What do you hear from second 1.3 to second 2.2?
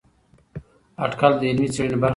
د علمي څېړنې برخه ده.